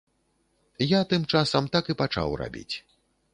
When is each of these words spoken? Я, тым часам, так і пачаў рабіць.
Я, 0.91 1.01
тым 1.11 1.27
часам, 1.41 1.67
так 1.77 1.91
і 1.95 1.97
пачаў 2.01 2.35
рабіць. 2.43 2.69